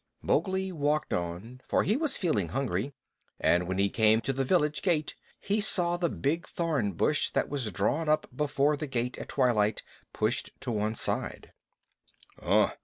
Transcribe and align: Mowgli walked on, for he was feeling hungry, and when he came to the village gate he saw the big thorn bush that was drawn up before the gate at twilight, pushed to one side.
Mowgli 0.23 0.71
walked 0.71 1.13
on, 1.13 1.61
for 1.67 1.83
he 1.83 1.95
was 1.95 2.17
feeling 2.17 2.47
hungry, 2.47 2.91
and 3.39 3.67
when 3.67 3.77
he 3.77 3.87
came 3.87 4.19
to 4.21 4.33
the 4.33 4.43
village 4.43 4.81
gate 4.81 5.13
he 5.39 5.61
saw 5.61 5.95
the 5.95 6.09
big 6.09 6.47
thorn 6.47 6.93
bush 6.93 7.29
that 7.29 7.49
was 7.49 7.71
drawn 7.71 8.09
up 8.09 8.25
before 8.35 8.75
the 8.75 8.87
gate 8.87 9.15
at 9.19 9.29
twilight, 9.29 9.83
pushed 10.11 10.59
to 10.61 10.71
one 10.71 10.95
side. 10.95 11.53